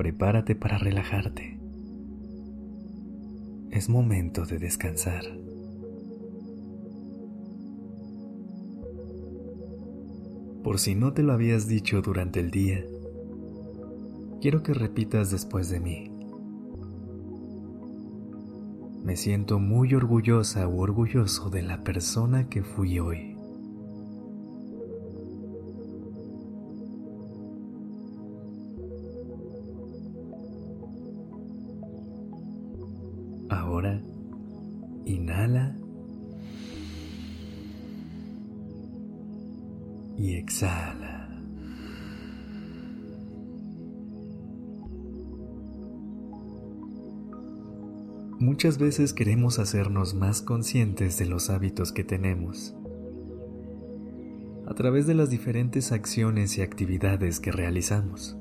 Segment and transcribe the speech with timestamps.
[0.00, 1.58] Prepárate para relajarte.
[3.70, 5.24] Es momento de descansar.
[10.64, 12.82] Por si no te lo habías dicho durante el día,
[14.40, 16.10] quiero que repitas después de mí.
[19.04, 23.29] Me siento muy orgullosa o orgulloso de la persona que fui hoy.
[33.50, 34.00] Ahora,
[35.04, 35.76] inhala
[40.16, 41.28] y exhala.
[48.38, 52.74] Muchas veces queremos hacernos más conscientes de los hábitos que tenemos
[54.66, 58.38] a través de las diferentes acciones y actividades que realizamos.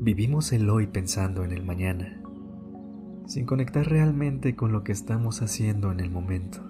[0.00, 2.21] Vivimos el hoy pensando en el mañana
[3.26, 6.60] sin conectar realmente con lo que estamos haciendo en el momento.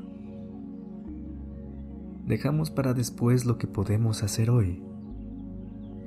[2.27, 4.83] Dejamos para después lo que podemos hacer hoy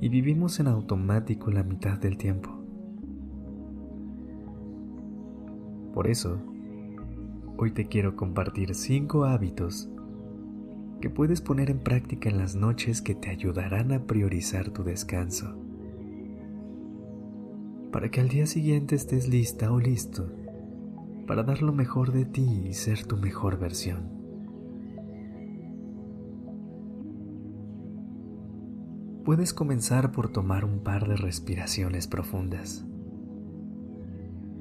[0.02, 2.52] y vivimos en automático la mitad del tiempo.
[5.94, 6.40] Por eso,
[7.58, 9.90] hoy te quiero compartir cinco hábitos
[11.02, 15.65] que puedes poner en práctica en las noches que te ayudarán a priorizar tu descanso
[17.92, 20.32] para que al día siguiente estés lista o listo
[21.28, 24.16] para dar lo mejor de ti y ser tu mejor versión.
[29.24, 32.86] Puedes comenzar por tomar un par de respiraciones profundas.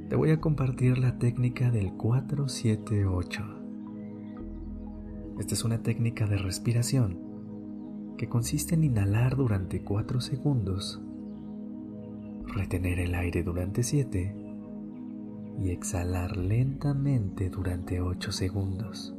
[0.08, 3.42] Te voy a compartir la técnica del 478.
[5.38, 7.18] Esta es una técnica de respiración
[8.16, 11.02] que consiste en inhalar durante 4 segundos
[12.46, 14.34] retener el aire durante 7
[15.58, 19.14] y exhalar lentamente durante 8 segundos.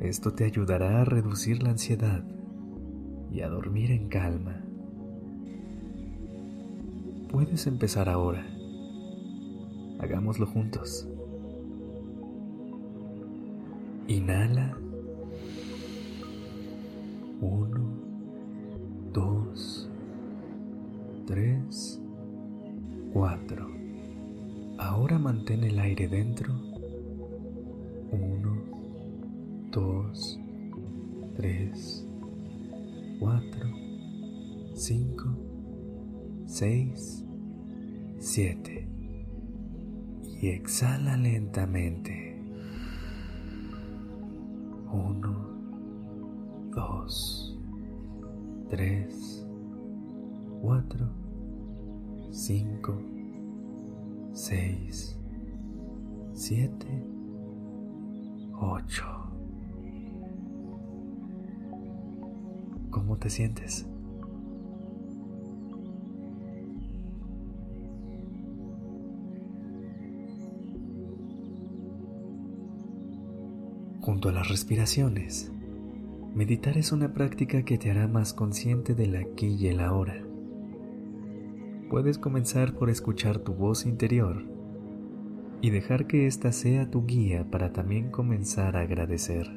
[0.00, 2.24] Esto te ayudará a reducir la ansiedad
[3.30, 4.64] y a dormir en calma.
[7.30, 8.44] Puedes empezar ahora.
[9.98, 11.06] Hagámoslo juntos.
[14.08, 14.76] Inhala.
[17.40, 17.89] 1,
[23.12, 23.68] 4.
[24.78, 26.54] Ahora mantén el aire dentro.
[28.12, 28.62] 1,
[29.72, 30.40] 2,
[31.36, 32.06] 3,
[33.18, 33.70] 4,
[34.74, 35.24] 5,
[36.46, 37.24] 6,
[38.18, 38.88] 7.
[40.40, 42.40] Y exhala lentamente.
[44.92, 47.58] 1, 2,
[48.70, 49.46] 3,
[50.62, 51.19] 4,
[52.32, 52.94] 5,
[54.32, 55.18] 6,
[56.32, 56.86] 7,
[58.56, 59.04] 8.
[62.90, 63.84] ¿Cómo te sientes?
[74.00, 75.50] Junto a las respiraciones,
[76.32, 80.29] meditar es una práctica que te hará más consciente del aquí y el ahora
[81.90, 84.44] puedes comenzar por escuchar tu voz interior
[85.60, 89.50] y dejar que ésta sea tu guía para también comenzar a agradecer.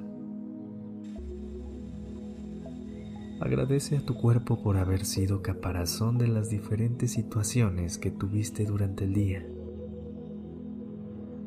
[3.39, 9.03] Agradece a tu cuerpo por haber sido caparazón de las diferentes situaciones que tuviste durante
[9.03, 9.45] el día,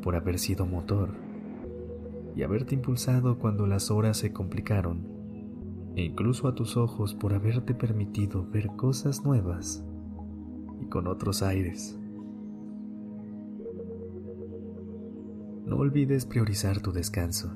[0.02, 1.14] por haber sido motor
[2.36, 5.00] y haberte impulsado cuando las horas se complicaron,
[5.96, 9.84] e incluso a tus ojos por haberte permitido ver cosas nuevas
[10.88, 11.98] con otros aires.
[15.64, 17.52] No olvides priorizar tu descanso.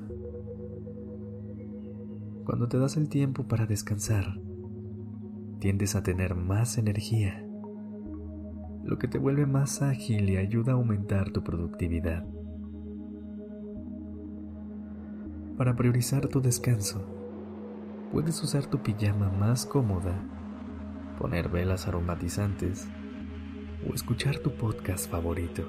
[2.45, 4.39] Cuando te das el tiempo para descansar,
[5.59, 7.45] tiendes a tener más energía,
[8.83, 12.25] lo que te vuelve más ágil y ayuda a aumentar tu productividad.
[15.57, 17.05] Para priorizar tu descanso,
[18.11, 20.21] puedes usar tu pijama más cómoda
[21.21, 22.89] poner velas aromatizantes
[23.89, 25.63] o escuchar tu podcast favorito.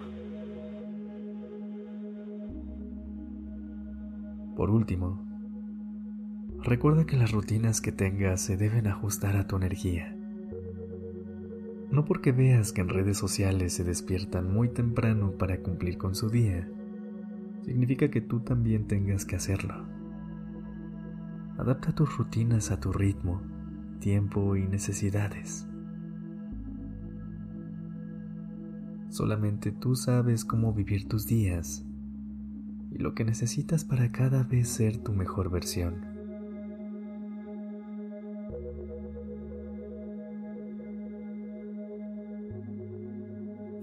[4.56, 5.26] Por último,
[6.62, 10.17] recuerda que las rutinas que tengas se deben ajustar a tu energía.
[11.91, 16.31] No porque veas que en redes sociales se despiertan muy temprano para cumplir con su
[16.31, 16.69] día,
[17.65, 19.87] significa que tú también tengas que hacerlo.
[21.58, 23.43] Adapta tus rutinas a tu ritmo,
[24.00, 25.67] tiempo y necesidades.
[29.12, 31.85] Solamente tú sabes cómo vivir tus días
[32.91, 35.97] y lo que necesitas para cada vez ser tu mejor versión.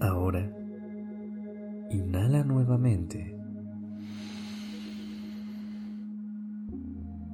[0.00, 0.52] Ahora,
[1.92, 3.38] inhala nuevamente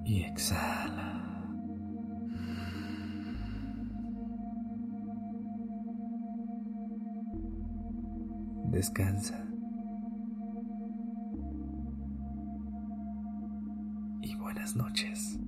[0.04, 1.15] y exhala.
[8.76, 9.42] Descansa.
[14.20, 15.40] Y buenas noches.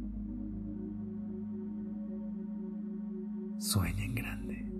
[3.58, 4.72] Sueña en grande.